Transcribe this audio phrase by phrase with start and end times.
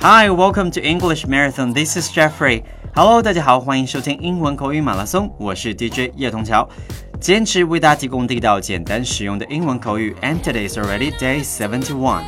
[0.00, 1.72] Hi, welcome to English Marathon.
[1.74, 2.62] This is Jeffrey.
[2.94, 6.68] Hello，大家好，欢迎收听英文口语马拉松，我是 DJ 叶童桥，
[7.20, 10.14] 坚持为大家提供地道、简单、实用的英文口语。
[10.22, 12.22] And today is already day seventy one.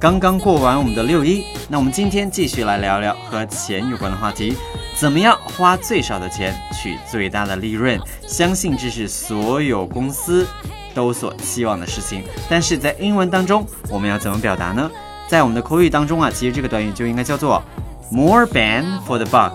[0.00, 4.56] 刚刚过完我们的六一，那我们今天继续来聊聊和钱有关的话题。
[4.96, 7.96] 怎么样花最少的钱取最大的利润？
[8.26, 10.44] 相信这是所有公司
[10.92, 12.24] 都所期望的事情。
[12.50, 14.90] 但是在英文当中，我们要怎么表达呢？
[15.28, 17.62] 在我们的口语当中啊，其实这个短语就应该叫做
[18.10, 19.52] more bang for the buck。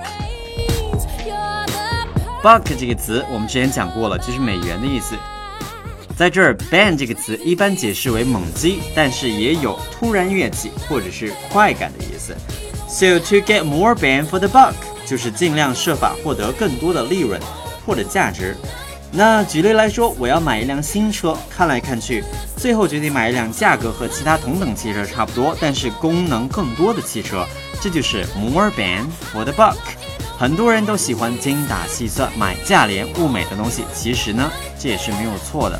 [2.43, 5.15] buck 这个词我们之前讲过了，就是美元的意思。
[6.15, 12.35] 在这儿，bang 这个词一般解释为猛击，但是也有突然跃起或者是快感的意思。
[12.87, 14.73] So to get more bang for the buck，
[15.07, 17.41] 就是尽量设法获得更多的利润
[17.83, 18.55] 或者价值。
[19.15, 22.23] 那举例来说，我要买一辆新车，看来看去，
[22.57, 27.45] 最后决定买一辆价格和其他同等汽车差不多，但是功能更多的汽车，
[27.79, 29.75] 这就是 more bang for the buck。
[30.39, 35.79] 很多人都喜欢精打细算买价廉物美的东西，其实呢，这也是没有错的。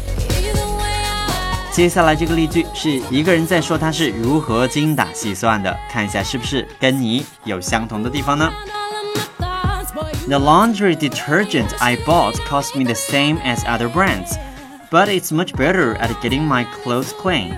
[1.71, 8.47] 接下来这个例句是一个人在说他是如何精打细算的，看一下是不是跟你有相同的地方呢
[10.28, 14.36] ？The laundry detergent I bought cost me the same as other brands,
[14.90, 17.56] but it's much better at getting my clothes clean.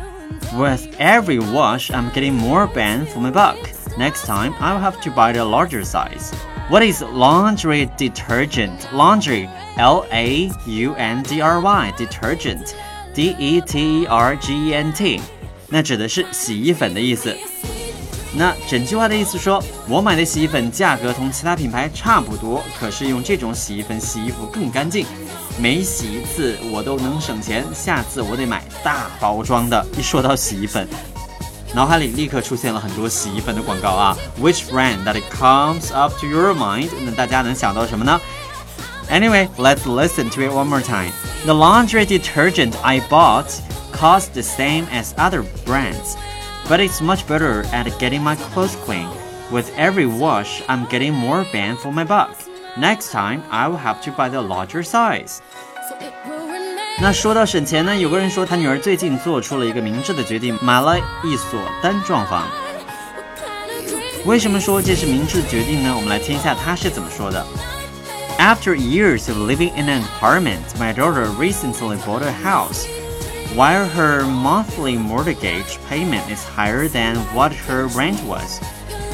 [0.55, 3.59] With every wash, I'm getting more bang for my buck.
[3.99, 6.33] Next time, I'll have to buy the larger size.
[6.69, 8.89] What is laundry detergent?
[8.93, 12.77] Laundry, L A U N D R Y, detergent,
[13.15, 15.21] D E T E R G E N T，
[15.69, 17.37] 那指的是洗衣粉的意思。
[18.35, 25.05] 那整句话的意思说，我买的洗衣粉价格同其他品牌差不多，可是用这种洗衣粉洗衣服更干净，
[25.59, 29.85] 每洗一次我都能省钱，下次我得买大包装的。
[29.99, 30.87] 一说到洗衣粉，
[31.75, 34.17] 脑海里立刻出现了很多洗衣粉的广告啊。
[34.41, 36.91] Which brand that it comes up to your mind？
[37.05, 38.21] 那大家能想到什么呢？
[39.11, 41.11] Anyway, let's listen to it one more time.
[41.45, 43.51] The laundry detergent I bought
[43.93, 46.15] cost the same as other brands
[46.69, 49.09] but it's much better at getting my clothes clean.
[49.51, 52.31] With every wash, I'm getting more bang for my buck.
[52.77, 55.39] Next time, I will have to buy the larger size.
[57.03, 62.47] 那说到省钱呢，有个人说他女儿最近做出了一个明智的决定，买了一所单幢房。
[64.27, 65.93] 为什么说这是明智的决定呢？
[65.97, 67.45] 我们来听一下他是怎么说的。
[68.39, 72.87] After years of living in an apartment, my daughter recently bought a house.
[73.55, 78.61] While her monthly mortgage payment is higher than what her rent was,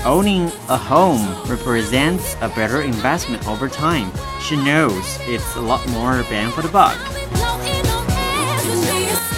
[0.05, 4.11] owning a home represents a better investment over time.
[4.41, 6.97] She knows it's a lot more bang for the buck.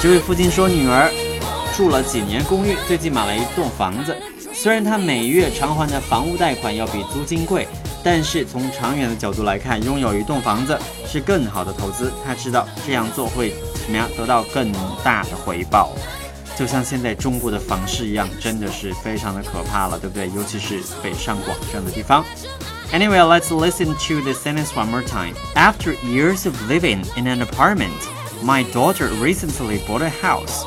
[0.02, 1.10] 这位父亲说，女儿
[1.76, 4.16] 住了几年公寓，最近买了一栋房子。
[4.52, 7.68] 虽然她每月偿还的房屋贷款要比租金贵，
[8.02, 12.12] 但是从长远的角度来看，拥有一栋房子是更好的投资。
[12.26, 15.92] 她知道这样做会 怎么样得到更大的回报？
[16.56, 20.28] 就像现在中国的房市一样，真的是非常的可怕了，对不对？
[20.30, 22.24] 尤其是北上广这样的地方。
[22.92, 25.34] Anyway, let's listen to the sentence one more time.
[25.54, 27.92] After years of living in an apartment,
[28.42, 30.64] my daughter recently bought a house.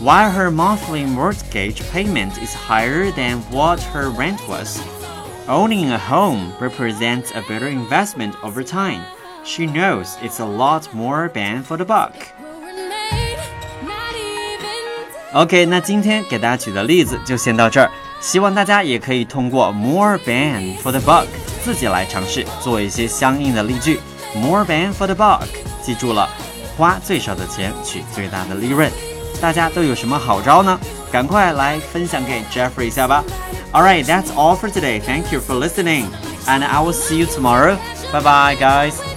[0.00, 4.80] While her monthly mortgage payment is higher than what her rent was,
[5.48, 9.02] owning a home represents a better investment over time.
[9.44, 12.12] She knows it's a lot more bang for the buck.
[15.32, 17.90] OK，那今天给大家举的例子就先到这儿，
[18.20, 21.26] 希望大家也可以通过 more bang for the buck
[21.62, 24.00] 自己来尝试做一些相应的例句。
[24.34, 25.46] more bang for the buck，
[25.82, 26.28] 记住了，
[26.76, 28.90] 花最少的钱取最大的利润。
[29.40, 30.78] 大家都有什么好招呢？
[31.12, 33.22] 赶快来分享给 Jeffrey 一下吧。
[33.72, 35.00] Alright, that's all for today.
[35.00, 36.06] Thank you for listening,
[36.46, 37.76] and I will see you tomorrow.
[38.10, 39.09] Bye bye, guys.